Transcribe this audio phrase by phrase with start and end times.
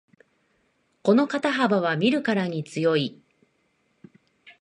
[1.03, 3.21] この肩幅は見るからに強い